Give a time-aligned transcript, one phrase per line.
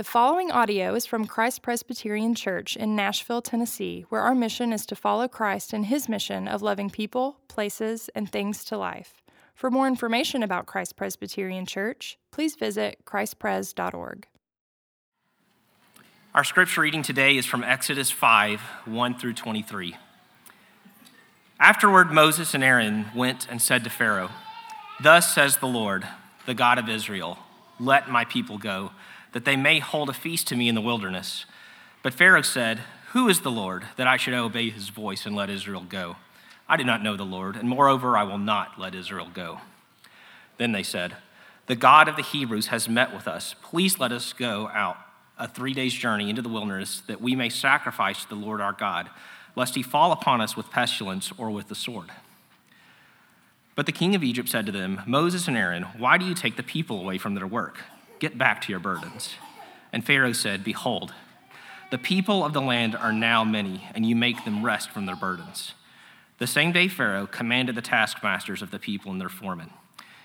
[0.00, 4.86] The following audio is from Christ Presbyterian Church in Nashville, Tennessee, where our mission is
[4.86, 9.20] to follow Christ in his mission of loving people, places, and things to life.
[9.54, 14.26] For more information about Christ Presbyterian Church, please visit christpres.org.
[16.34, 19.96] Our scripture reading today is from Exodus 5 1 through 23.
[21.60, 24.30] Afterward, Moses and Aaron went and said to Pharaoh,
[25.02, 26.08] Thus says the Lord,
[26.46, 27.36] the God of Israel,
[27.78, 28.92] let my people go
[29.32, 31.44] that they may hold a feast to me in the wilderness.
[32.02, 32.80] But Pharaoh said,
[33.12, 36.16] Who is the Lord, that I should obey his voice and let Israel go?
[36.68, 39.60] I do not know the Lord, and moreover, I will not let Israel go.
[40.56, 41.16] Then they said,
[41.66, 43.54] The God of the Hebrews has met with us.
[43.62, 44.96] Please let us go out
[45.38, 48.72] a three days' journey into the wilderness, that we may sacrifice to the Lord our
[48.72, 49.08] God,
[49.56, 52.10] lest he fall upon us with pestilence or with the sword.
[53.74, 56.56] But the king of Egypt said to them, Moses and Aaron, why do you take
[56.56, 57.78] the people away from their work?
[58.20, 59.34] Get back to your burdens.
[59.92, 61.12] And Pharaoh said, Behold,
[61.90, 65.16] the people of the land are now many, and you make them rest from their
[65.16, 65.72] burdens.
[66.38, 69.70] The same day Pharaoh commanded the taskmasters of the people and their foremen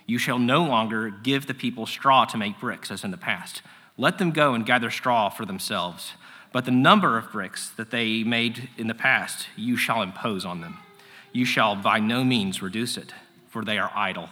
[0.06, 3.62] You shall no longer give the people straw to make bricks as in the past.
[3.98, 6.14] Let them go and gather straw for themselves.
[6.52, 10.62] But the number of bricks that they made in the past, you shall impose on
[10.62, 10.80] them.
[11.32, 13.14] You shall by no means reduce it,
[13.50, 14.30] for they are idle.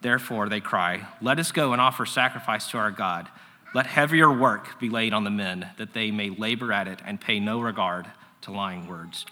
[0.00, 3.28] Therefore, they cry, Let us go and offer sacrifice to our God.
[3.74, 7.20] Let heavier work be laid on the men, that they may labor at it and
[7.20, 8.06] pay no regard
[8.42, 9.26] to lying words.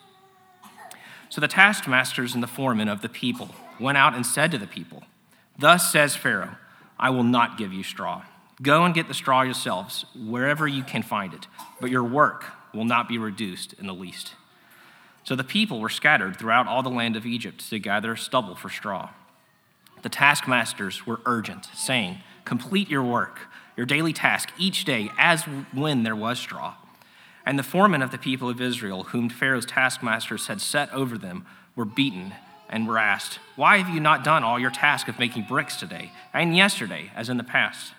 [1.28, 3.50] So the taskmasters and the foremen of the people
[3.80, 5.04] went out and said to the people,
[5.58, 6.56] Thus says Pharaoh,
[6.98, 8.24] I will not give you straw.
[8.62, 11.46] Go and get the straw yourselves, wherever you can find it,
[11.80, 14.34] but your work will not be reduced in the least.
[15.24, 18.70] So the people were scattered throughout all the land of Egypt to gather stubble for
[18.70, 19.10] straw.
[20.02, 23.40] The taskmasters were urgent, saying, Complete your work,
[23.76, 26.74] your daily task each day, as when there was straw.
[27.44, 31.46] And the foremen of the people of Israel, whom Pharaoh's taskmasters had set over them,
[31.74, 32.34] were beaten
[32.68, 36.10] and were asked, Why have you not done all your task of making bricks today
[36.32, 37.92] and yesterday, as in the past?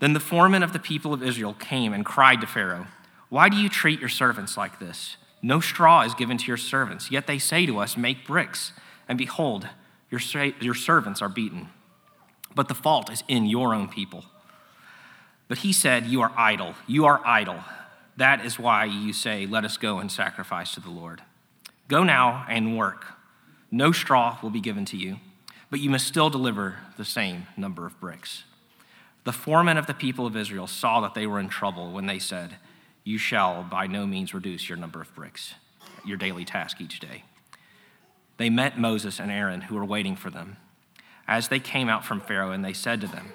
[0.00, 2.86] Then the foremen of the people of Israel came and cried to Pharaoh,
[3.28, 5.16] Why do you treat your servants like this?
[5.42, 8.72] No straw is given to your servants, yet they say to us, Make bricks.
[9.08, 9.68] And behold,
[10.14, 11.68] your, your servants are beaten.
[12.54, 14.24] But the fault is in your own people.
[15.48, 16.74] But he said, You are idle.
[16.86, 17.60] You are idle.
[18.16, 21.22] That is why you say, Let us go and sacrifice to the Lord.
[21.88, 23.06] Go now and work.
[23.70, 25.16] No straw will be given to you,
[25.68, 28.44] but you must still deliver the same number of bricks.
[29.24, 32.20] The foremen of the people of Israel saw that they were in trouble when they
[32.20, 32.56] said,
[33.02, 35.54] You shall by no means reduce your number of bricks,
[36.04, 37.24] your daily task each day
[38.36, 40.56] they met Moses and Aaron, who were waiting for them.
[41.26, 43.32] As they came out from Pharaoh, and they said to them,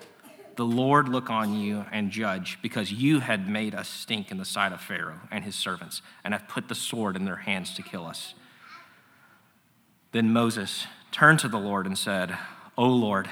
[0.55, 4.45] The Lord look on you and judge, because you had made us stink in the
[4.45, 7.81] sight of Pharaoh and his servants, and have put the sword in their hands to
[7.81, 8.33] kill us.
[10.11, 12.37] Then Moses turned to the Lord and said,
[12.77, 13.29] O Lord,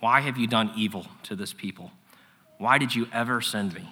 [0.00, 1.92] why have you done evil to this people?
[2.58, 3.90] Why did you ever send me?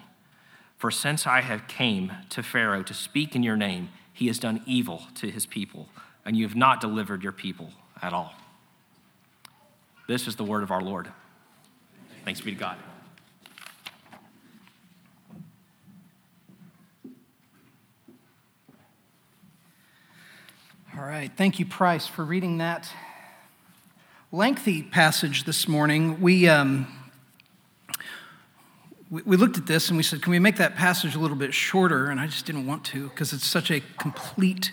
[0.77, 4.63] For since I have came to Pharaoh to speak in your name, he has done
[4.67, 5.89] evil to his people
[6.27, 7.71] and you have not delivered your people
[8.03, 8.35] at all.
[10.09, 11.09] This is the word of our Lord.
[12.25, 12.77] Thanks be to God.
[20.99, 21.31] All right.
[21.37, 22.91] Thank you, Price, for reading that
[24.33, 26.21] lengthy passage this morning.
[26.21, 26.87] We, um,
[29.11, 31.37] we, we looked at this and we said, can we make that passage a little
[31.37, 32.11] bit shorter?
[32.11, 34.73] And I just didn't want to because it's such a complete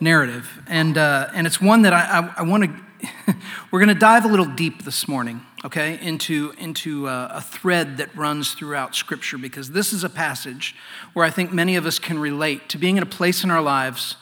[0.00, 0.62] narrative.
[0.66, 3.06] And, uh, and it's one that I, I, I want to,
[3.70, 7.40] we're going to dive a little deep this morning, okay, into, into a, uh, a
[7.40, 10.74] thread that runs throughout Scripture because this is a passage
[11.12, 13.62] where I think many of us can relate to being in a place in our
[13.62, 14.16] lives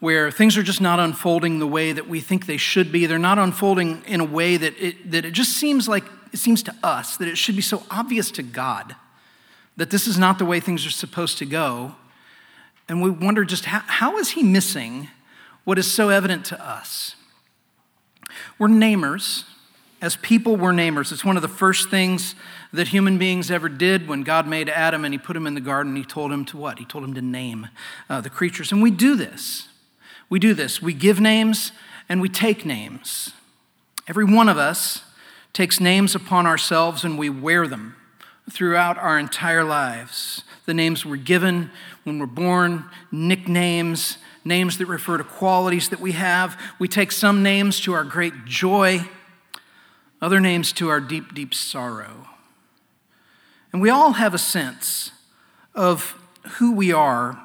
[0.00, 3.06] where things are just not unfolding the way that we think they should be.
[3.06, 6.62] They're not unfolding in a way that it, that it just seems like, it seems
[6.64, 8.96] to us that it should be so obvious to God
[9.76, 11.94] that this is not the way things are supposed to go.
[12.88, 15.08] And we wonder just how, how is he missing
[15.64, 17.16] what is so evident to us?
[18.58, 19.44] We're namers.
[20.00, 21.12] As people, we're namers.
[21.12, 22.34] It's one of the first things
[22.72, 25.60] that human beings ever did when God made Adam and he put him in the
[25.60, 25.96] garden.
[25.96, 26.78] He told him to what?
[26.78, 27.68] He told him to name
[28.10, 28.70] uh, the creatures.
[28.70, 29.68] And we do this.
[30.28, 30.82] We do this.
[30.82, 31.72] We give names
[32.08, 33.32] and we take names.
[34.06, 35.02] Every one of us
[35.54, 37.96] takes names upon ourselves and we wear them
[38.50, 40.42] throughout our entire lives.
[40.66, 41.70] The names we're given
[42.02, 46.60] when we're born, nicknames, names that refer to qualities that we have.
[46.78, 49.08] We take some names to our great joy,
[50.20, 52.28] other names to our deep, deep sorrow.
[53.72, 55.10] And we all have a sense
[55.74, 56.16] of
[56.58, 57.40] who we are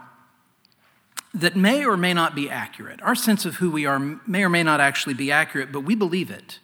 [1.34, 3.02] that may or may not be accurate.
[3.02, 5.96] Our sense of who we are may or may not actually be accurate, but we
[5.96, 6.60] believe it.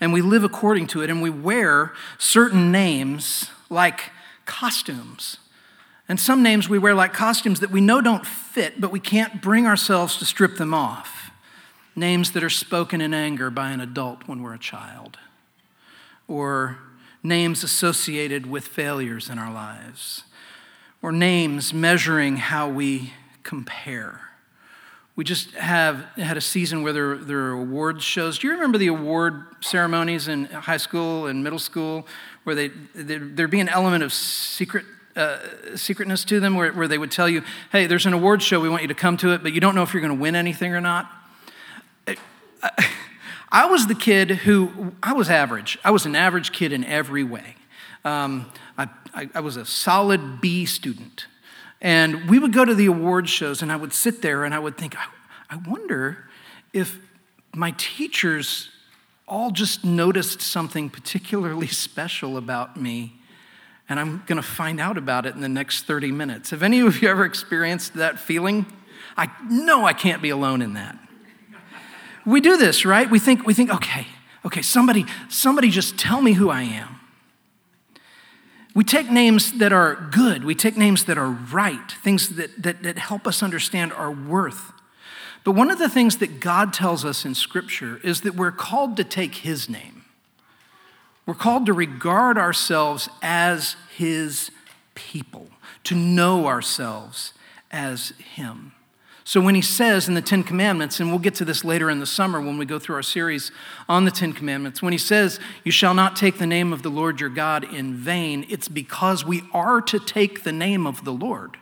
[0.00, 4.10] And we live according to it, and we wear certain names like
[4.44, 5.38] costumes.
[6.10, 9.40] And some names we wear like costumes that we know don't fit, but we can't
[9.40, 11.30] bring ourselves to strip them off.
[11.94, 15.20] Names that are spoken in anger by an adult when we're a child,
[16.26, 16.78] or
[17.22, 20.24] names associated with failures in our lives,
[21.00, 23.12] or names measuring how we
[23.44, 24.20] compare.
[25.14, 28.36] We just have had a season where there, there are awards shows.
[28.40, 32.04] Do you remember the award ceremonies in high school and middle school
[32.42, 34.84] where they, there'd be an element of secret
[35.20, 38.60] uh, secretness to them where, where they would tell you, hey, there's an award show,
[38.60, 40.20] we want you to come to it, but you don't know if you're going to
[40.20, 41.10] win anything or not?
[42.62, 42.88] I,
[43.52, 45.78] I was the kid who, I was average.
[45.84, 47.56] I was an average kid in every way.
[48.04, 51.26] Um, I, I, I was a solid B student.
[51.80, 54.58] And we would go to the award shows, and I would sit there and I
[54.58, 55.06] would think, I,
[55.48, 56.28] I wonder
[56.72, 56.98] if
[57.54, 58.70] my teachers
[59.26, 63.19] all just noticed something particularly special about me,
[63.90, 66.50] and I'm going to find out about it in the next 30 minutes.
[66.50, 68.64] Have any of you ever experienced that feeling?
[69.16, 70.96] I know I can't be alone in that.
[72.24, 73.10] We do this, right?
[73.10, 74.06] We think, we think, okay,
[74.46, 77.00] okay, somebody, somebody just tell me who I am.
[78.76, 82.84] We take names that are good, we take names that are right, things that, that,
[82.84, 84.72] that help us understand our worth.
[85.42, 88.96] But one of the things that God tells us in Scripture is that we're called
[88.98, 89.99] to take His name.
[91.30, 94.50] We're called to regard ourselves as His
[94.96, 95.46] people,
[95.84, 97.34] to know ourselves
[97.70, 98.72] as Him.
[99.22, 102.00] So when he says in the Ten Commandments, and we'll get to this later in
[102.00, 103.52] the summer when we go through our series
[103.88, 106.88] on the Ten Commandments, when he says, You shall not take the name of the
[106.88, 111.12] Lord your God in vain, it's because we are to take the name of the
[111.12, 111.58] Lord,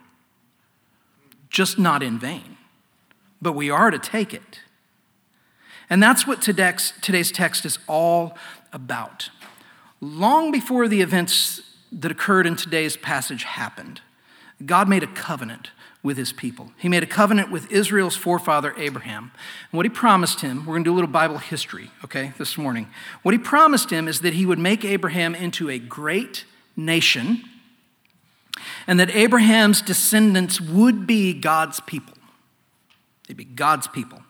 [1.51, 2.57] just not in vain,
[3.43, 4.61] but we are to take it.
[5.91, 8.35] And that's what today's text is all
[8.73, 9.29] about.
[10.01, 14.01] Long before the events that occurred in today's passage happened,
[14.65, 15.71] God made a covenant
[16.03, 16.73] with his people.
[16.77, 19.33] He made a covenant with Israel's forefather Abraham.
[19.71, 22.57] And what he promised him, we're going to do a little Bible history, okay, this
[22.57, 22.89] morning.
[23.23, 26.45] What he promised him is that he would make Abraham into a great
[26.77, 27.43] nation
[28.87, 32.15] and that Abraham's descendants would be God's people.
[33.27, 34.23] They'd be God's people.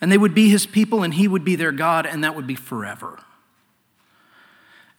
[0.00, 2.46] And they would be his people and he would be their God and that would
[2.46, 3.18] be forever.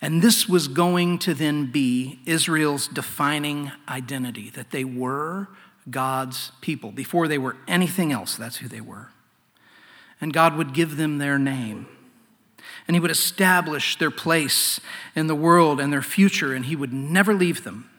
[0.02, 5.50] And this was going to then be Israel's defining identity that they were
[5.90, 6.92] God's people.
[6.92, 9.10] Before they were anything else, that's who they were.
[10.22, 11.88] And God would give them their name.
[12.88, 14.80] And He would establish their place
[15.16, 17.90] in the world and their future, and He would never leave them.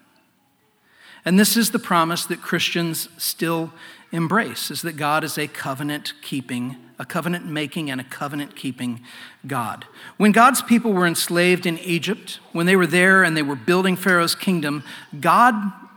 [1.25, 3.73] And this is the promise that Christians still
[4.13, 9.01] embrace is that God is a covenant keeping, a covenant making and a covenant keeping
[9.47, 9.87] God.
[10.17, 13.97] When God's people were enslaved in Egypt, when they were there and they were building
[13.97, 14.83] Pharaoh's kingdom,
[15.21, 15.55] God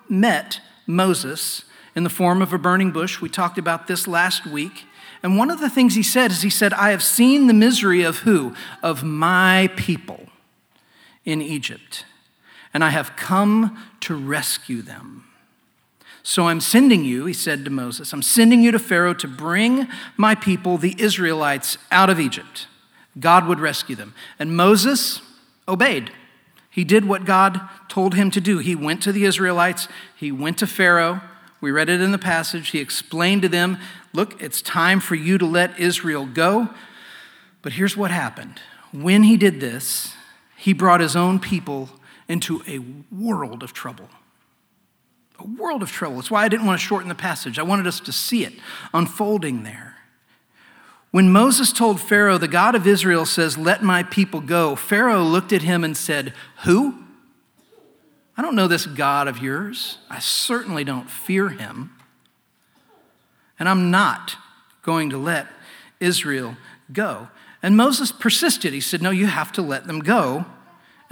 [0.10, 1.64] met Moses
[1.96, 3.22] in the form of a burning bush.
[3.22, 4.86] We talked about this last week.
[5.22, 8.04] And one of the things he said is he said, I have seen the misery
[8.04, 8.54] of who?
[8.82, 10.28] Of my people
[11.24, 12.06] in Egypt,
[12.74, 15.26] and I have come to rescue them.
[16.24, 19.88] So I'm sending you, he said to Moses, I'm sending you to Pharaoh to bring
[20.16, 22.68] my people, the Israelites, out of Egypt.
[23.20, 24.14] God would rescue them.
[24.40, 25.22] And Moses
[25.68, 26.12] obeyed.
[26.70, 28.58] He did what God told him to do.
[28.60, 31.22] He went to the Israelites, he went to Pharaoh,
[31.64, 32.72] we read it in the passage.
[32.72, 33.78] He explained to them,
[34.12, 36.68] Look, it's time for you to let Israel go.
[37.62, 38.60] But here's what happened.
[38.92, 40.14] When he did this,
[40.58, 41.90] he brought his own people
[42.28, 42.80] into a
[43.14, 44.10] world of trouble.
[45.40, 46.18] A world of trouble.
[46.18, 47.60] That's why I didn't want to shorten the passage.
[47.60, 48.54] I wanted us to see it
[48.94, 49.98] unfolding there.
[51.12, 55.54] When Moses told Pharaoh, the God of Israel says, Let my people go, Pharaoh looked
[55.54, 56.96] at him and said, Who?
[58.36, 60.00] I don't know this God of yours.
[60.10, 61.92] I certainly don't fear him.
[63.60, 64.38] And I'm not
[64.82, 65.48] going to let
[66.00, 66.58] Israel
[66.92, 67.28] go.
[67.62, 68.74] And Moses persisted.
[68.74, 70.46] He said, No, you have to let them go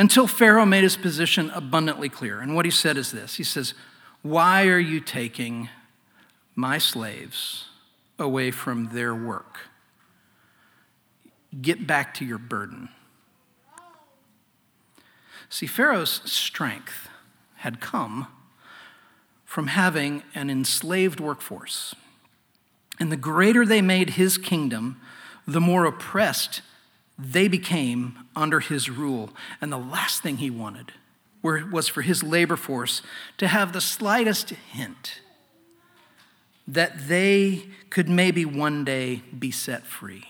[0.01, 2.39] until Pharaoh made his position abundantly clear.
[2.39, 3.75] And what he said is this He says,
[4.24, 5.70] Why are you taking
[6.55, 7.67] my slaves
[8.17, 9.60] away from their work?
[11.62, 12.89] Get back to your burden.
[15.50, 17.08] See, Pharaoh's strength
[17.58, 18.25] had come
[19.46, 21.93] from having an enslaved workforce.
[23.00, 25.00] And the greater they made his kingdom,
[25.46, 26.62] the more oppressed
[27.22, 29.30] they became under his rule.
[29.62, 30.94] And the last thing he wanted
[31.44, 33.01] was for his labor force
[33.38, 35.22] to have the slightest hint
[36.68, 40.25] that they could maybe one day be set free.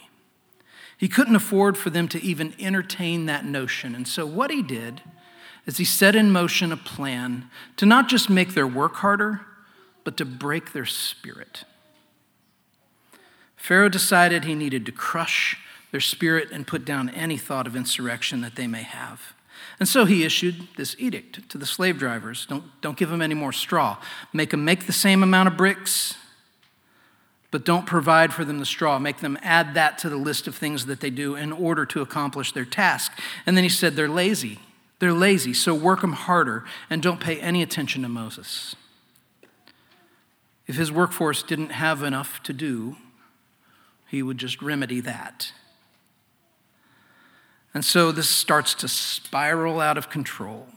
[0.97, 3.95] He couldn't afford for them to even entertain that notion.
[3.95, 5.01] And so, what he did
[5.65, 9.41] is he set in motion a plan to not just make their work harder,
[10.03, 11.63] but to break their spirit.
[13.55, 15.57] Pharaoh decided he needed to crush
[15.91, 19.33] their spirit and put down any thought of insurrection that they may have.
[19.79, 23.35] And so he issued this edict to the slave drivers don't, don't give them any
[23.35, 23.97] more straw.
[24.33, 26.15] Make them make the same amount of bricks,
[27.49, 28.99] but don't provide for them the straw.
[28.99, 32.01] Make them add that to the list of things that they do in order to
[32.01, 33.11] accomplish their task.
[33.45, 34.59] And then he said, They're lazy.
[34.99, 38.75] They're lazy, so work them harder and don't pay any attention to Moses.
[40.67, 42.97] If his workforce didn't have enough to do,
[44.07, 45.53] he would just remedy that.
[47.73, 50.67] And so this starts to spiral out of control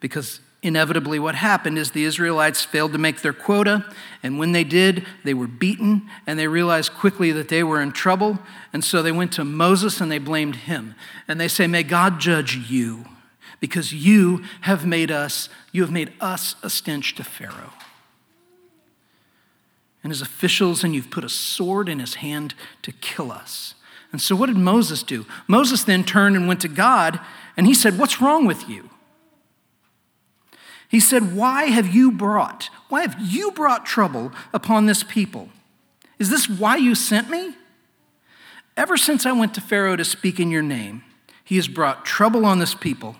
[0.00, 3.84] because inevitably what happened is the Israelites failed to make their quota,
[4.22, 7.92] and when they did, they were beaten, and they realized quickly that they were in
[7.92, 8.38] trouble,
[8.72, 10.94] and so they went to Moses and they blamed him.
[11.26, 13.04] And they say, May God judge you,
[13.60, 17.72] because you have made us, you have made us a stench to Pharaoh.
[20.02, 23.74] And his officials, and you've put a sword in his hand to kill us.
[24.10, 25.26] And so, what did Moses do?
[25.46, 27.20] Moses then turned and went to God,
[27.56, 28.88] and he said, What's wrong with you?
[30.88, 35.50] He said, Why have you brought, why have you brought trouble upon this people?
[36.18, 37.54] Is this why you sent me?
[38.76, 41.04] Ever since I went to Pharaoh to speak in your name,
[41.44, 43.16] he has brought trouble on this people.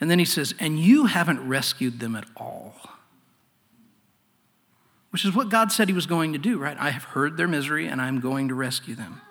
[0.00, 2.74] And then he says, And you haven't rescued them at all.
[5.10, 6.76] Which is what God said he was going to do, right?
[6.78, 9.22] I have heard their misery and I'm going to rescue them.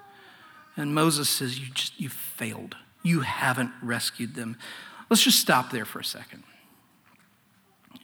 [0.78, 2.76] And Moses says, You just you failed.
[3.04, 4.58] You haven't rescued them.
[5.10, 6.44] Let's just stop there for a second.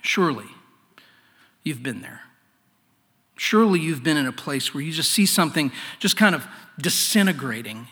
[0.01, 0.46] Surely
[1.63, 2.22] you've been there.
[3.36, 6.46] Surely you've been in a place where you just see something just kind of
[6.80, 7.88] disintegrating.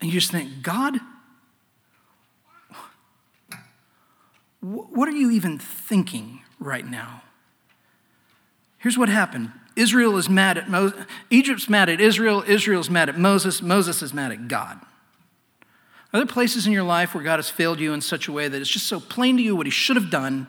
[0.00, 1.00] And you just think, God,
[4.60, 7.22] what are you even thinking right now?
[8.78, 11.06] Here's what happened Israel is mad at Moses.
[11.30, 12.44] Egypt's mad at Israel.
[12.46, 13.62] Israel's mad at Moses.
[13.62, 14.78] Moses is mad at God.
[16.12, 18.48] Are there places in your life where God has failed you in such a way
[18.48, 20.48] that it's just so plain to you what he should have done,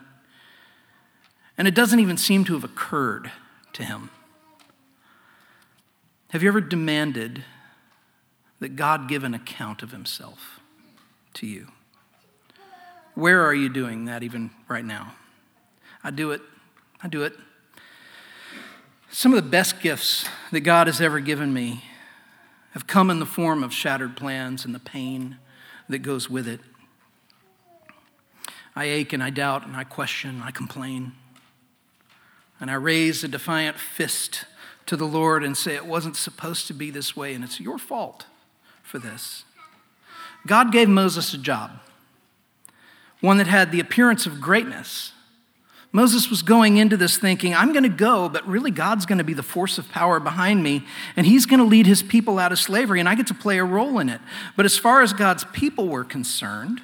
[1.58, 3.32] and it doesn't even seem to have occurred
[3.74, 4.10] to him?
[6.32, 7.44] Have you ever demanded
[8.60, 10.60] that God give an account of himself
[11.36, 11.68] to you?
[13.14, 15.14] Where are you doing that even right now?
[16.04, 16.42] I do it.
[17.04, 17.34] I do it.
[19.14, 21.84] Some of the best gifts that God has ever given me
[22.72, 25.38] have come in the form of shattered plans and the pain
[25.90, 26.62] that goes with it.
[28.74, 31.12] I ache and I doubt and I question, and I complain.
[32.62, 34.46] And I raise a defiant fist
[34.86, 37.78] to the Lord and say, It wasn't supposed to be this way, and it's your
[37.78, 38.28] fault
[38.82, 39.44] for this.
[40.48, 41.72] God gave Moses a job,
[43.20, 45.12] one that had the appearance of greatness
[45.94, 49.26] Moses was going into this thinking, I'm going to go, but really God's going to
[49.26, 50.86] be the force of power behind me,
[51.18, 53.58] and He's going to lead His people out of slavery, and I get to play
[53.58, 54.22] a role in it.
[54.56, 56.82] But as far as God's people were concerned,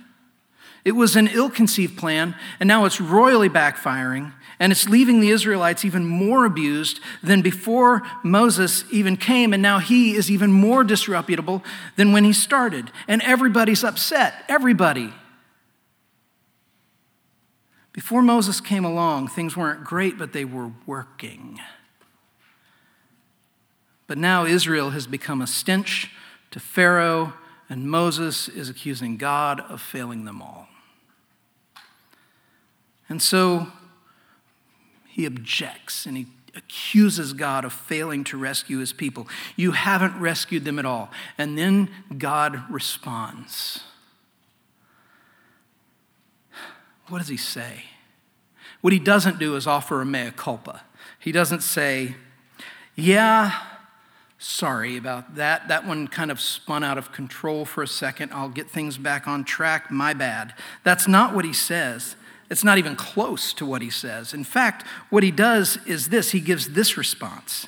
[0.84, 5.30] it was an ill conceived plan, and now it's royally backfiring, and it's leaving the
[5.30, 10.84] Israelites even more abused than before Moses even came, and now he is even more
[10.84, 11.64] disreputable
[11.96, 12.92] than when he started.
[13.08, 14.44] And everybody's upset.
[14.50, 15.14] Everybody.
[17.98, 21.60] Before Moses came along, things weren't great, but they were working.
[24.06, 26.12] But now Israel has become a stench
[26.52, 27.34] to Pharaoh,
[27.68, 30.68] and Moses is accusing God of failing them all.
[33.10, 33.70] And so
[35.08, 39.28] he objects and he accuses God of failing to rescue his people.
[39.56, 41.10] You haven't rescued them at all.
[41.36, 43.86] And then God responds.
[47.10, 47.84] What does he say?
[48.82, 50.84] What he doesn't do is offer a mea culpa.
[51.20, 52.16] He doesn't say,
[52.96, 53.60] Yeah,
[54.38, 55.68] sorry about that.
[55.68, 58.32] That one kind of spun out of control for a second.
[58.34, 59.90] I'll get things back on track.
[59.90, 60.54] My bad.
[60.84, 62.16] That's not what he says.
[62.50, 64.34] It's not even close to what he says.
[64.34, 67.68] In fact, what he does is this he gives this response.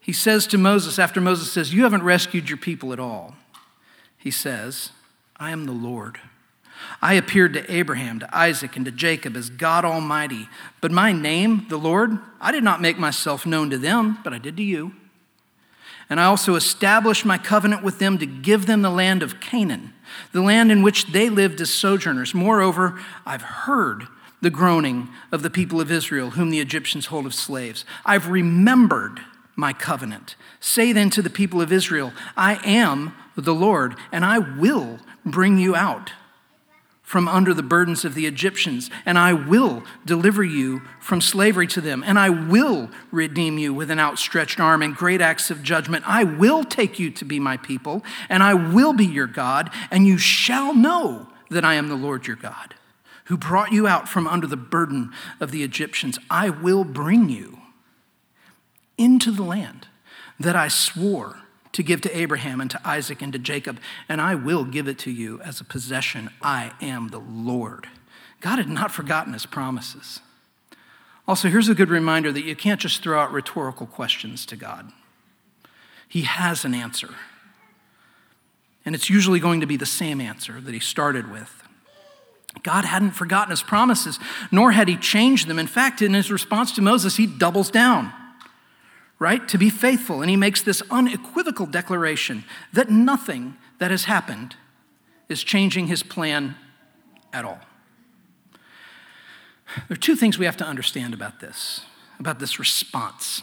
[0.00, 3.34] He says to Moses, after Moses says, You haven't rescued your people at all,
[4.16, 4.90] he says,
[5.36, 6.20] I am the Lord
[7.00, 10.48] I appeared to Abraham, to Isaac, and to Jacob as God Almighty.
[10.80, 14.38] But my name, the Lord, I did not make myself known to them, but I
[14.38, 14.92] did to you.
[16.10, 19.94] And I also established my covenant with them to give them the land of Canaan,
[20.32, 22.34] the land in which they lived as sojourners.
[22.34, 24.06] Moreover, I've heard
[24.42, 27.84] the groaning of the people of Israel, whom the Egyptians hold as slaves.
[28.04, 29.20] I've remembered
[29.56, 30.36] my covenant.
[30.60, 35.58] Say then to the people of Israel, I am the Lord, and I will bring
[35.58, 36.12] you out
[37.12, 41.80] from under the burdens of the Egyptians, and I will deliver you from slavery to
[41.82, 46.08] them, and I will redeem you with an outstretched arm and great acts of judgment.
[46.08, 50.06] I will take you to be my people, and I will be your God, and
[50.06, 52.76] you shall know that I am the Lord your God,
[53.24, 56.18] who brought you out from under the burden of the Egyptians.
[56.30, 57.58] I will bring you
[58.96, 59.86] into the land
[60.40, 61.41] that I swore
[61.72, 64.98] to give to Abraham and to Isaac and to Jacob, and I will give it
[65.00, 66.30] to you as a possession.
[66.42, 67.88] I am the Lord.
[68.40, 70.20] God had not forgotten his promises.
[71.26, 74.92] Also, here's a good reminder that you can't just throw out rhetorical questions to God,
[76.08, 77.10] He has an answer.
[78.84, 81.62] And it's usually going to be the same answer that He started with.
[82.64, 84.18] God hadn't forgotten His promises,
[84.50, 85.60] nor had He changed them.
[85.60, 88.12] In fact, in His response to Moses, He doubles down
[89.22, 89.46] right?
[89.48, 90.20] To be faithful.
[90.20, 94.56] And he makes this unequivocal declaration that nothing that has happened
[95.28, 96.56] is changing his plan
[97.32, 97.60] at all.
[99.88, 101.82] There are two things we have to understand about this,
[102.18, 103.42] about this response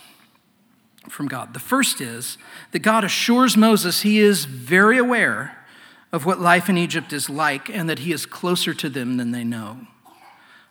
[1.08, 1.54] from God.
[1.54, 2.38] The first is
[2.72, 5.66] that God assures Moses he is very aware
[6.12, 9.32] of what life in Egypt is like and that he is closer to them than
[9.32, 9.88] they know.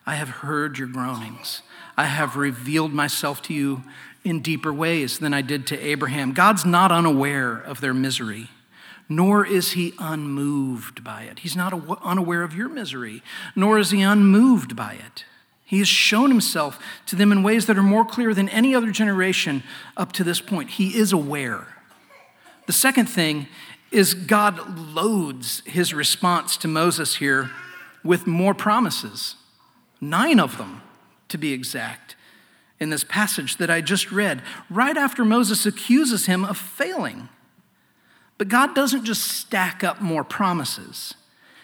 [0.04, 1.62] I have heard your groanings.
[1.96, 3.82] I have revealed myself to you
[4.24, 6.32] in deeper ways than I did to Abraham.
[6.32, 8.50] God's not unaware of their misery,
[9.08, 11.40] nor is he unmoved by it.
[11.40, 11.72] He's not
[12.02, 13.22] unaware of your misery,
[13.56, 15.24] nor is he unmoved by it.
[15.64, 18.90] He has shown himself to them in ways that are more clear than any other
[18.90, 19.62] generation
[19.96, 20.70] up to this point.
[20.70, 21.66] He is aware.
[22.66, 23.48] The second thing
[23.90, 27.50] is God loads his response to Moses here
[28.02, 29.36] with more promises,
[30.00, 30.82] nine of them
[31.28, 32.16] to be exact
[32.80, 37.28] in this passage that I just read, right after Moses accuses him of failing.
[38.38, 41.14] But God doesn't just stack up more promises,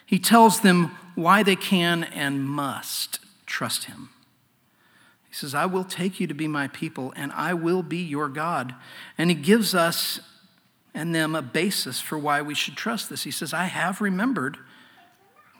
[0.04, 4.10] He tells them why they can and must trust Him.
[5.28, 8.28] He says, I will take you to be my people, and I will be your
[8.28, 8.74] God.
[9.16, 10.20] And He gives us
[10.92, 13.24] and them a basis for why we should trust this.
[13.24, 14.58] He says, I have remembered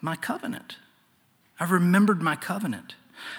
[0.00, 0.76] my covenant.
[1.58, 2.94] I've remembered my covenant.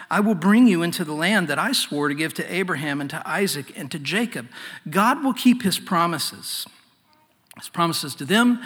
[0.09, 3.09] I will bring you into the land that I swore to give to Abraham and
[3.09, 4.47] to Isaac and to Jacob.
[4.89, 6.67] God will keep his promises,
[7.57, 8.61] his promises to them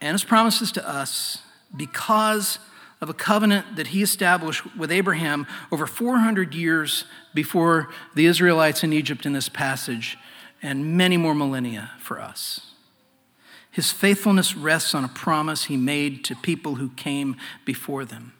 [0.00, 1.38] and his promises to us
[1.74, 2.58] because
[3.00, 8.92] of a covenant that he established with Abraham over 400 years before the Israelites in
[8.92, 10.16] Egypt in this passage,
[10.62, 12.72] and many more millennia for us.
[13.72, 18.34] His faithfulness rests on a promise he made to people who came before them.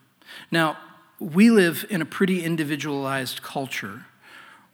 [0.51, 0.77] Now,
[1.23, 4.05] we live in a pretty individualized culture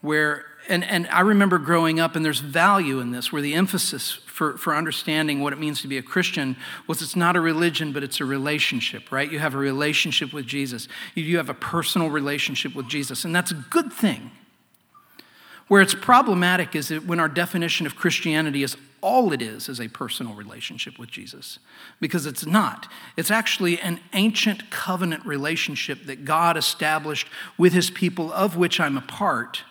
[0.02, 4.20] where, and, and I remember growing up, and there's value in this, where the emphasis
[4.26, 6.56] for, for understanding what it means to be a Christian
[6.88, 9.30] was it's not a religion, but it's a relationship, right?
[9.30, 13.36] You have a relationship with Jesus, you, you have a personal relationship with Jesus, and
[13.36, 14.32] that's a good thing.
[15.68, 19.80] Where it's problematic is that when our definition of Christianity is all it is is
[19.80, 21.60] a personal relationship with Jesus.
[22.00, 22.88] Because it's not.
[23.18, 28.98] It's actually an ancient covenant relationship that God established with his people, of which I'm
[28.98, 29.64] a part,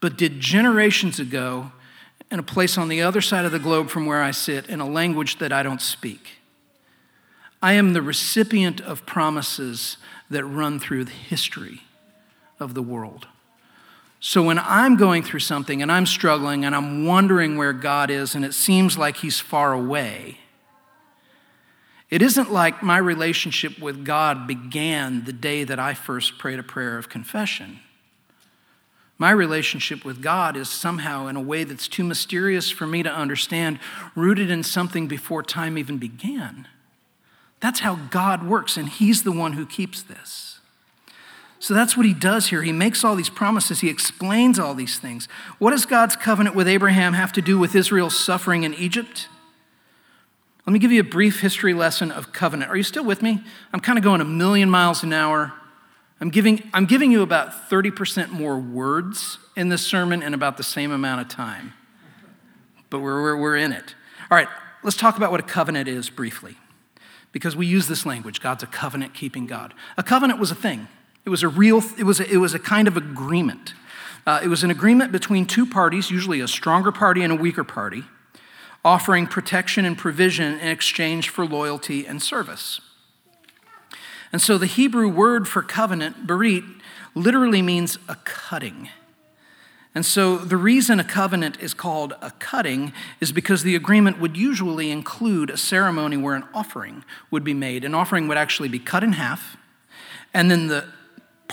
[0.00, 1.72] but did generations ago
[2.30, 4.80] in a place on the other side of the globe from where I sit in
[4.80, 6.38] a language that I don't speak.
[7.62, 9.96] I am the recipient of promises
[10.30, 11.82] that run through the history
[12.60, 13.28] of the world.
[14.26, 18.34] So when I'm going through something and I'm struggling and I'm wondering where God is
[18.34, 20.38] and it seems like He's far away,
[22.08, 26.62] it isn't like my relationship with God began the day that I first prayed a
[26.62, 27.80] prayer of confession.
[29.18, 33.12] My relationship with God is somehow, in a way that's too mysterious for me to
[33.12, 33.78] understand,
[34.16, 36.66] rooted in something before time even began.
[37.60, 40.53] That's how God works, and He's the one who keeps this.
[41.58, 42.62] So that's what he does here.
[42.62, 45.28] He makes all these promises, he explains all these things.
[45.58, 49.28] What does God's covenant with Abraham have to do with Israel's suffering in Egypt?
[50.66, 52.70] Let me give you a brief history lesson of covenant.
[52.70, 53.42] Are you still with me?
[53.72, 55.52] I'm kind of going a million miles an hour.
[56.20, 60.62] I'm giving, I'm giving you about 30% more words in this sermon in about the
[60.62, 61.74] same amount of time.
[62.88, 63.94] But we're, we're, we're in it.
[64.30, 64.48] All right,
[64.82, 66.56] let's talk about what a covenant is briefly.
[67.32, 69.74] Because we use this language God's a covenant keeping God.
[69.98, 70.88] A covenant was a thing.
[71.24, 73.74] It was a real, it was a, it was a kind of agreement.
[74.26, 77.64] Uh, it was an agreement between two parties, usually a stronger party and a weaker
[77.64, 78.04] party,
[78.84, 82.80] offering protection and provision in exchange for loyalty and service.
[84.32, 86.64] And so the Hebrew word for covenant, berit,
[87.14, 88.88] literally means a cutting.
[89.94, 94.36] And so the reason a covenant is called a cutting is because the agreement would
[94.36, 97.84] usually include a ceremony where an offering would be made.
[97.84, 99.56] An offering would actually be cut in half,
[100.32, 100.86] and then the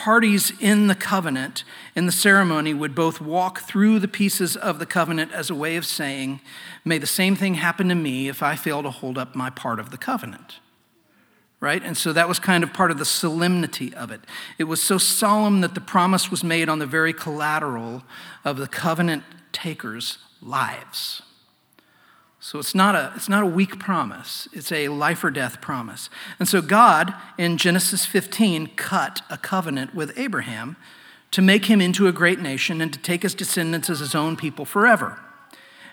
[0.04, 1.64] parties in the covenant,
[1.96, 5.76] in the ceremony, would both walk through the pieces of the covenant as a way
[5.76, 6.42] of saying,
[6.84, 9.80] May the same thing happen to me if I fail to hold up my part
[9.80, 10.60] of the covenant
[11.62, 11.84] right?
[11.84, 14.22] And so that was kind of part of the solemnity of it.
[14.58, 18.02] It was so solemn that the promise was made on the very collateral
[18.44, 21.22] of the covenant takers' lives.
[22.44, 24.48] So it's not a it's not a weak promise.
[24.52, 26.10] It's a life or death promise.
[26.40, 30.76] And so God in Genesis 15 cut a covenant with Abraham
[31.30, 34.36] to make him into a great nation and to take his descendants as his own
[34.36, 35.20] people forever.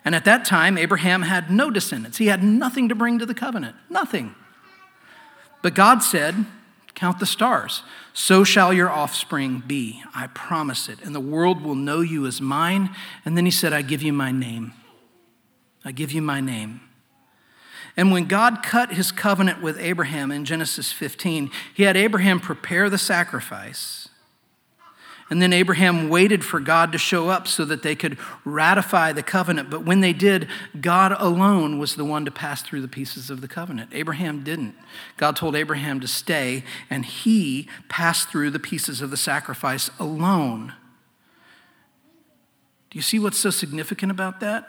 [0.07, 2.17] And at that time Abraham had no descendants.
[2.17, 3.77] He had nothing to bring to the covenant.
[3.91, 4.35] Nothing.
[5.61, 6.47] But God said,
[6.95, 7.83] Count the stars.
[8.13, 10.03] So shall your offspring be.
[10.17, 10.99] I promise it.
[11.05, 12.91] And the world will know you as mine.
[13.25, 14.73] And then he said, I give you my name.
[15.89, 16.83] I give you my name.
[17.97, 22.91] And when God cut his covenant with Abraham in Genesis 15, he had Abraham prepare
[22.91, 24.11] the sacrifice.
[25.31, 29.23] And then Abraham waited for God to show up so that they could ratify the
[29.23, 29.71] covenant.
[29.71, 30.47] But when they did,
[30.79, 33.89] God alone was the one to pass through the pieces of the covenant.
[33.95, 34.75] Abraham didn't.
[35.17, 40.75] God told Abraham to stay, and he passed through the pieces of the sacrifice alone.
[42.91, 44.67] Do you see what's so significant about that?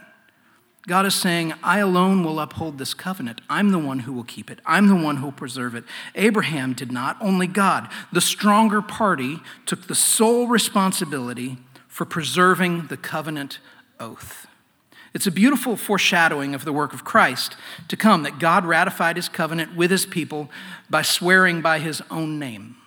[0.89, 3.41] God is saying, I alone will uphold this covenant.
[3.47, 4.57] I'm the one who will keep it.
[4.65, 5.83] I'm the one who will preserve it.
[6.15, 7.87] Abraham did not, only God.
[8.11, 13.59] The stronger party took the sole responsibility for preserving the covenant
[13.99, 14.47] oath.
[15.13, 17.55] It's a beautiful foreshadowing of the work of Christ
[17.87, 20.49] to come that God ratified his covenant with his people
[20.89, 22.77] by swearing by his own name.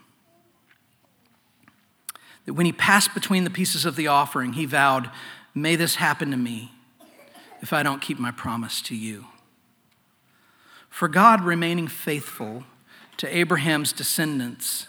[2.47, 5.09] That when he passed between the pieces of the offering, he vowed,
[5.55, 6.73] May this happen to me
[7.63, 9.27] if I don't keep my promise to you.
[10.91, 12.65] For God remaining faithful
[13.17, 14.89] to Abraham's descendants,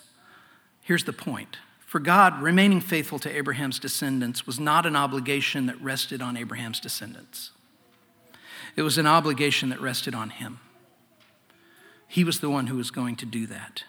[0.81, 1.57] here's the point.
[1.85, 6.79] For God remaining faithful to Abraham's descendants was not an obligation that rested on Abraham's
[6.79, 7.51] descendants,
[8.75, 10.59] it was an obligation that rested on him.
[12.07, 13.83] He was the one who was going to do that.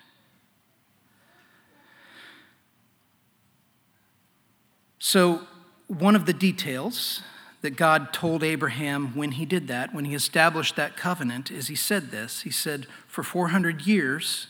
[4.98, 5.42] So,
[5.88, 7.22] one of the details
[7.64, 11.74] that God told Abraham when he did that, when he established that covenant, is he
[11.74, 12.42] said this.
[12.42, 14.48] He said, For 400 years,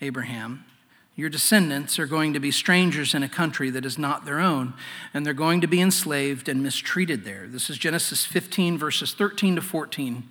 [0.00, 0.64] Abraham,
[1.14, 4.72] your descendants are going to be strangers in a country that is not their own,
[5.12, 7.46] and they're going to be enslaved and mistreated there.
[7.46, 10.22] This is Genesis 15, verses 13 to 14,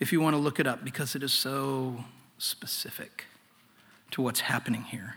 [0.00, 2.04] if you want to look it up, because it is so
[2.36, 3.24] specific
[4.10, 5.14] to what's happening here.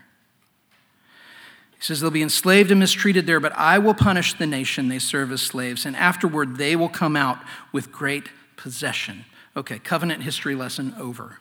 [1.78, 4.98] He says they'll be enslaved and mistreated there, but I will punish the nation they
[4.98, 7.38] serve as slaves, and afterward they will come out
[7.72, 9.24] with great possession.
[9.56, 11.38] Okay, covenant history lesson over.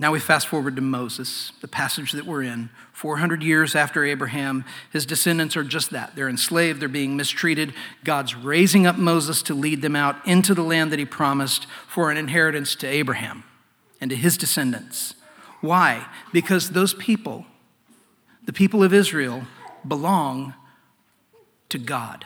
[0.00, 2.70] Now we fast forward to Moses, the passage that we're in.
[2.92, 6.14] 400 years after Abraham, his descendants are just that.
[6.14, 7.74] They're enslaved, they're being mistreated.
[8.04, 12.12] God's raising up Moses to lead them out into the land that he promised for
[12.12, 13.42] an inheritance to Abraham
[14.00, 15.14] and to his descendants.
[15.60, 16.06] Why?
[16.32, 17.46] Because those people
[18.48, 19.42] the people of Israel
[19.86, 20.54] belong
[21.68, 22.24] to God.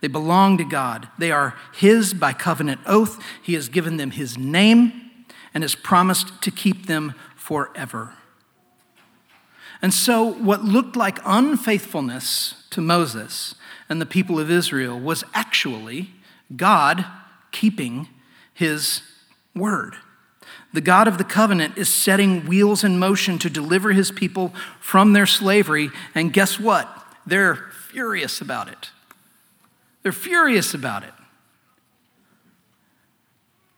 [0.00, 1.08] They belong to God.
[1.18, 3.22] They are His by covenant oath.
[3.42, 5.10] He has given them His name
[5.52, 8.14] and has promised to keep them forever.
[9.82, 13.54] And so, what looked like unfaithfulness to Moses
[13.90, 16.12] and the people of Israel was actually
[16.56, 17.04] God
[17.50, 18.08] keeping
[18.54, 19.02] His
[19.54, 19.96] word.
[20.72, 25.12] The God of the covenant is setting wheels in motion to deliver his people from
[25.12, 25.90] their slavery.
[26.14, 26.88] And guess what?
[27.26, 28.90] They're furious about it.
[30.02, 31.12] They're furious about it.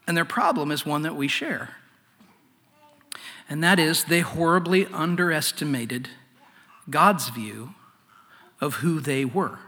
[0.06, 1.76] And their problem is one that we share.
[3.48, 6.08] And that is they horribly underestimated
[6.88, 7.74] God's view
[8.60, 9.58] of who they were.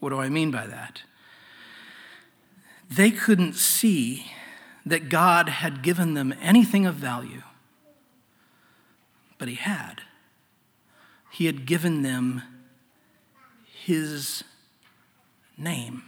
[0.00, 1.02] What do I mean by that?
[2.88, 4.26] They couldn't see
[4.84, 7.42] that God had given them anything of value.
[9.38, 10.02] But He had.
[11.30, 12.42] He had given them
[13.84, 14.44] His
[15.58, 16.04] name.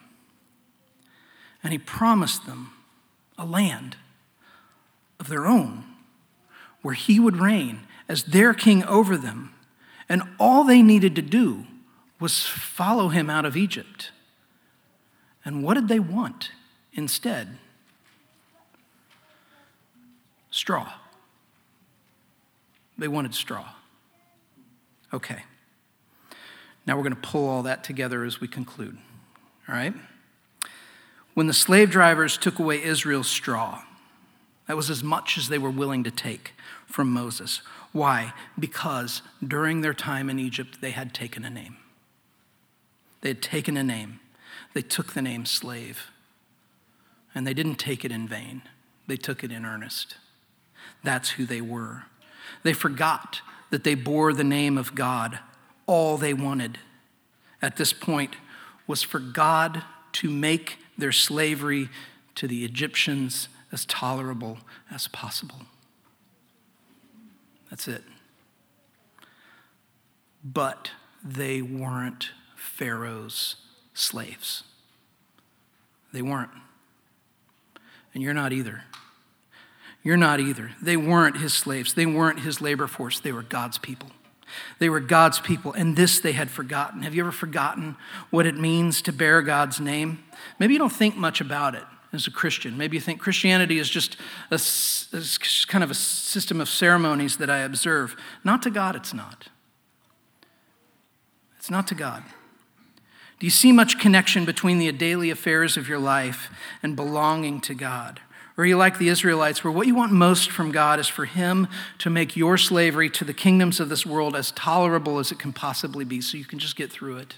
[1.63, 2.73] And He promised them
[3.37, 3.97] a land
[5.19, 5.85] of their own
[6.83, 9.53] where He would reign as their king over them.
[10.09, 11.67] And all they needed to do
[12.21, 14.11] was follow Him out of Egypt
[15.45, 16.53] And what did they want
[16.99, 17.57] instead?
[20.51, 20.93] Straw.
[22.99, 23.69] They wanted straw.
[25.15, 25.45] Okay.
[26.87, 28.99] Now we're going to pull all that together as we conclude.
[29.69, 29.95] All right?
[31.35, 33.83] When the slave drivers took away Israel's straw,
[34.67, 36.53] that was as much as they were willing to take
[36.87, 37.63] from Moses.
[37.93, 38.33] Why?
[38.59, 41.77] Because during their time in Egypt, they had taken a name.
[43.21, 44.21] They had taken a name.
[44.75, 46.11] They took the name slave.
[47.35, 48.63] And they didn't take it in vain,
[49.07, 50.17] they took it in earnest.
[51.05, 52.05] That's who they were.
[52.63, 55.39] They forgot that they bore the name of God.
[55.87, 56.79] All they wanted
[57.63, 58.37] at this point
[58.87, 61.89] was for God to make their slavery
[62.35, 64.59] to the Egyptians as tolerable
[64.91, 65.63] as possible.
[67.71, 68.03] That's it.
[70.43, 70.91] But
[71.23, 73.57] they weren't Pharaoh's
[73.93, 74.65] slaves.
[76.13, 76.51] They weren't.
[78.19, 78.83] And you're not either.
[80.03, 80.73] You're not either.
[80.83, 81.95] They weren't his slaves.
[81.95, 83.21] They weren't his labor force.
[83.21, 84.11] They were God's people.
[84.81, 87.03] They were God's people, and this they had forgotten.
[87.03, 87.97] Have you ever forgotten
[88.31, 90.25] what it means to bear God's name?
[90.59, 92.77] Maybe you don't think much about it as a Christian.
[92.77, 94.17] Maybe you think Christianity is just
[94.51, 94.59] a,
[95.17, 95.23] a
[95.69, 98.17] kind of a system of ceremonies that I observe.
[98.43, 99.47] Not to God, it's not.
[101.57, 102.25] It's not to God.
[103.39, 106.51] Do you see much connection between the daily affairs of your life
[106.83, 108.21] and belonging to God?
[108.57, 111.25] Or are you like the Israelites, where what you want most from God is for
[111.25, 115.39] Him to make your slavery to the kingdoms of this world as tolerable as it
[115.39, 117.37] can possibly be so you can just get through it?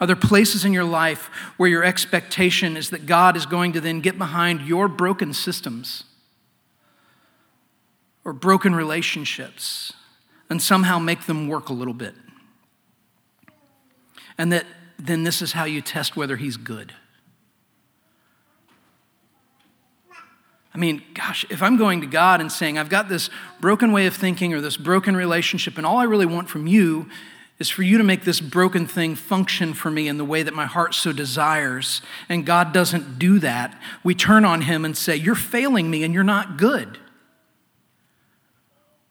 [0.00, 3.80] Are there places in your life where your expectation is that God is going to
[3.80, 6.02] then get behind your broken systems
[8.24, 9.92] or broken relationships
[10.50, 12.14] and somehow make them work a little bit?
[14.38, 14.66] And that
[14.98, 16.92] then this is how you test whether He's good.
[20.76, 24.06] I mean, gosh, if I'm going to God and saying, I've got this broken way
[24.06, 27.08] of thinking or this broken relationship, and all I really want from you
[27.58, 30.52] is for you to make this broken thing function for me in the way that
[30.52, 35.16] my heart so desires, and God doesn't do that, we turn on Him and say,
[35.16, 36.98] You're failing me and you're not good.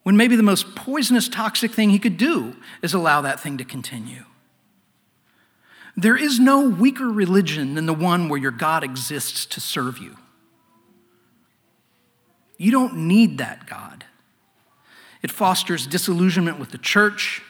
[0.04, 3.64] When maybe the most poisonous, toxic thing He could do is allow that thing to
[3.64, 4.24] continue.
[5.96, 10.16] There is no weaker religion than the one where your God exists to serve you.
[12.58, 14.04] You don't need that God.
[15.22, 17.42] It fosters disillusionment with the church.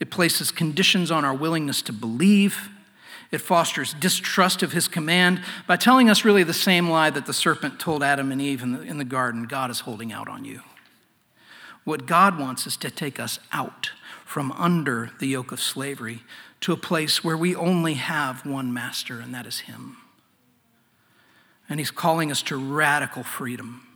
[0.00, 2.70] It places conditions on our willingness to believe.
[3.30, 7.32] It fosters distrust of his command by telling us really the same lie that the
[7.32, 10.44] serpent told Adam and Eve in the, in the garden God is holding out on
[10.44, 10.60] you.
[11.84, 13.90] What God wants is to take us out
[14.24, 16.22] from under the yoke of slavery
[16.66, 19.96] to a place where we only have one master, and that is him.
[21.68, 23.86] And he's calling us to radical freedom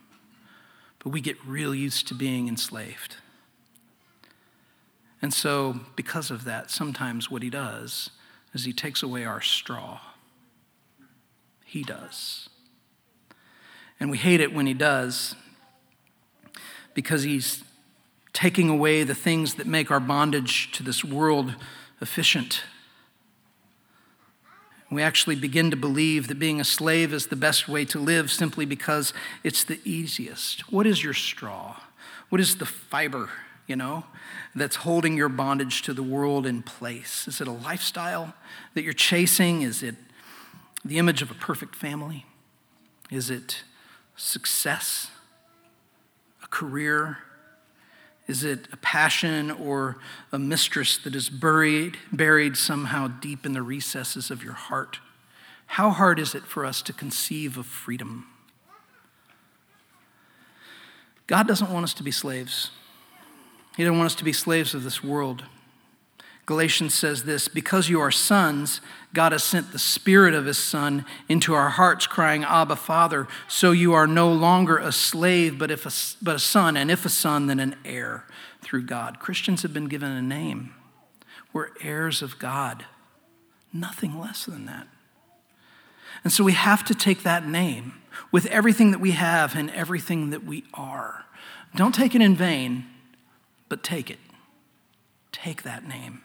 [1.02, 3.16] but we get real used to being enslaved.
[5.22, 8.11] And so, because of that, sometimes what he does
[8.54, 10.00] is he takes away our straw.
[11.64, 12.48] He does.
[13.98, 15.35] And we hate it when he does
[16.94, 17.64] because he's
[18.33, 21.54] taking away the things that make our bondage to this world
[22.00, 22.62] efficient
[24.90, 28.30] we actually begin to believe that being a slave is the best way to live
[28.30, 29.12] simply because
[29.44, 30.72] it's the easiest.
[30.72, 31.76] What is your straw?
[32.28, 33.30] What is the fiber,
[33.68, 34.04] you know,
[34.54, 37.28] that's holding your bondage to the world in place?
[37.28, 38.34] Is it a lifestyle
[38.74, 39.62] that you're chasing?
[39.62, 39.94] Is it
[40.84, 42.26] the image of a perfect family?
[43.12, 43.62] Is it
[44.16, 45.08] success?
[46.42, 47.18] A career?
[48.30, 49.96] Is it a passion or
[50.30, 55.00] a mistress that is buried, buried somehow deep in the recesses of your heart?
[55.66, 58.28] How hard is it for us to conceive of freedom?
[61.26, 62.70] God doesn't want us to be slaves.
[63.76, 65.42] He doesn't want us to be slaves of this world.
[66.50, 68.80] Galatians says this because you are sons,
[69.14, 73.28] God has sent the Spirit of His Son into our hearts, crying, Abba, Father.
[73.46, 77.04] So you are no longer a slave, but, if a, but a son, and if
[77.04, 78.26] a son, then an heir
[78.62, 79.20] through God.
[79.20, 80.74] Christians have been given a name.
[81.52, 82.84] We're heirs of God,
[83.72, 84.88] nothing less than that.
[86.24, 87.92] And so we have to take that name
[88.32, 91.26] with everything that we have and everything that we are.
[91.76, 92.86] Don't take it in vain,
[93.68, 94.18] but take it.
[95.30, 96.22] Take that name.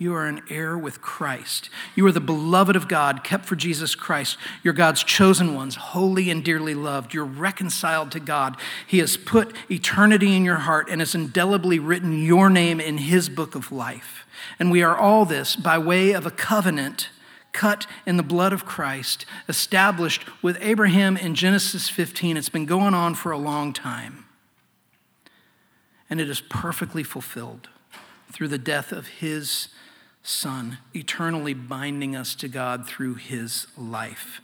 [0.00, 1.70] You are an heir with Christ.
[1.96, 4.38] You are the beloved of God, kept for Jesus Christ.
[4.62, 7.12] You're God's chosen ones, holy and dearly loved.
[7.12, 8.56] You're reconciled to God.
[8.86, 13.28] He has put eternity in your heart and has indelibly written your name in His
[13.28, 14.24] book of life.
[14.60, 17.08] And we are all this by way of a covenant
[17.52, 22.36] cut in the blood of Christ, established with Abraham in Genesis 15.
[22.36, 24.26] It's been going on for a long time.
[26.08, 27.68] And it is perfectly fulfilled
[28.30, 29.68] through the death of his
[30.22, 34.40] son, eternally binding us to God through his life.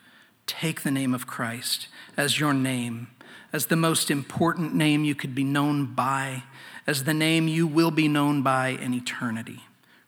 [0.47, 3.09] Take the name of Christ as your name,
[3.53, 6.45] as the most important name you could be known by,
[6.87, 9.61] as the name you will be known by in eternity.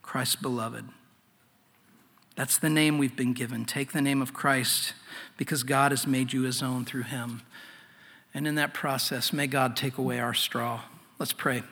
[0.02, 0.86] Christ beloved.
[2.36, 3.64] That's the name we've been given.
[3.64, 4.92] Take the name of Christ
[5.38, 7.42] because God has made you his own through him.
[8.34, 10.82] And in that process, may God take away our straw.
[11.18, 11.62] Let's pray.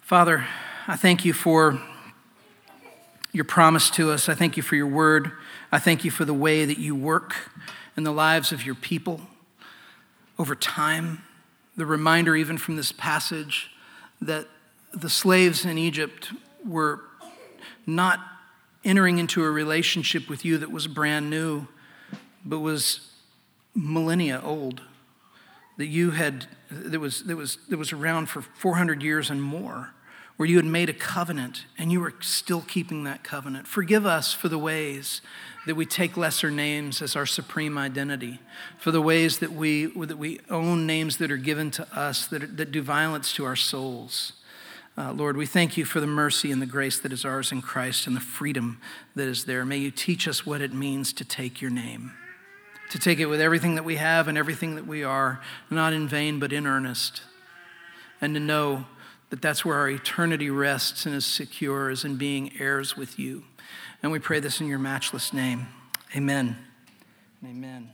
[0.00, 0.46] Father,
[0.86, 1.80] I thank you for
[3.32, 4.28] your promise to us.
[4.28, 5.32] I thank you for your word.
[5.70, 7.50] I thank you for the way that you work
[7.96, 9.20] in the lives of your people
[10.38, 11.22] over time.
[11.76, 13.70] The reminder, even from this passage,
[14.20, 14.46] that
[14.92, 16.32] the slaves in Egypt
[16.66, 17.02] were
[17.86, 18.20] not
[18.84, 21.68] entering into a relationship with you that was brand new,
[22.44, 23.10] but was
[23.74, 24.80] millennia old,
[25.76, 29.90] that you had, that was, that was, that was around for 400 years and more,
[30.40, 33.66] where you had made a covenant and you were still keeping that covenant.
[33.66, 35.20] Forgive us for the ways
[35.66, 38.40] that we take lesser names as our supreme identity,
[38.78, 42.56] for the ways that we, that we own names that are given to us that,
[42.56, 44.32] that do violence to our souls.
[44.96, 47.60] Uh, Lord, we thank you for the mercy and the grace that is ours in
[47.60, 48.80] Christ and the freedom
[49.14, 49.66] that is there.
[49.66, 52.14] May you teach us what it means to take your name,
[52.88, 56.08] to take it with everything that we have and everything that we are, not in
[56.08, 57.20] vain, but in earnest,
[58.22, 58.86] and to know
[59.30, 63.44] that that's where our eternity rests and is secure, is in being heirs with you.
[64.02, 65.68] And we pray this in your matchless name.
[66.14, 66.56] Amen.
[67.44, 67.90] Amen.